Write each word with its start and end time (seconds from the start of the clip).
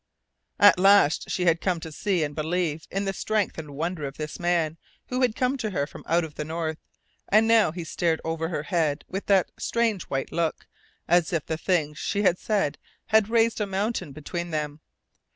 At 0.59 0.79
last 0.79 1.29
she 1.29 1.45
had 1.45 1.61
come 1.61 1.79
to 1.81 1.91
see 1.91 2.23
and 2.23 2.33
believe 2.33 2.87
in 2.89 3.05
the 3.05 3.13
strength 3.13 3.59
and 3.59 3.75
wonder 3.75 4.05
of 4.07 4.17
this 4.17 4.39
man 4.39 4.79
who 5.09 5.21
had 5.21 5.35
come 5.35 5.57
to 5.57 5.69
her 5.69 5.85
from 5.85 6.03
out 6.07 6.23
of 6.23 6.33
the 6.33 6.43
North, 6.43 6.79
and 7.29 7.47
now 7.47 7.71
he 7.71 7.83
stared 7.83 8.19
over 8.23 8.47
her 8.49 8.63
head 8.63 9.05
with 9.07 9.27
that 9.27 9.51
strange 9.59 10.05
white 10.05 10.31
look, 10.31 10.65
as 11.07 11.31
if 11.31 11.45
the 11.45 11.55
things 11.55 11.99
she 11.99 12.23
had 12.23 12.39
said 12.39 12.79
had 13.09 13.29
raised 13.29 13.61
a 13.61 13.67
mountain 13.67 14.11
between 14.11 14.49
them. 14.49 14.79